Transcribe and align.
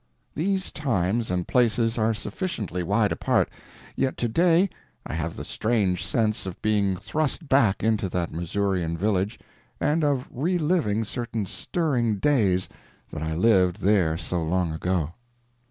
These 0.33 0.71
times 0.71 1.29
and 1.29 1.47
places 1.47 1.95
are 1.99 2.15
sufficiently 2.15 2.81
wide 2.81 3.11
apart, 3.11 3.49
yet 3.95 4.17
today 4.17 4.67
I 5.05 5.13
have 5.13 5.35
the 5.35 5.45
strange 5.45 6.03
sense 6.03 6.47
of 6.47 6.59
being 6.63 6.97
thrust 6.97 7.47
back 7.47 7.83
into 7.83 8.09
that 8.09 8.31
Missourian 8.31 8.97
village 8.97 9.37
and 9.79 10.03
of 10.03 10.27
reliving 10.31 11.05
certain 11.05 11.45
stirring 11.45 12.15
days 12.15 12.67
that 13.13 13.21
I 13.21 13.35
lived 13.35 13.81
there 13.81 14.17
so 14.17 14.41
long 14.41 14.73
ago. 14.73 15.13